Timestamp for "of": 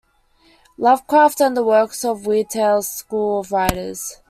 2.03-2.23, 3.41-3.51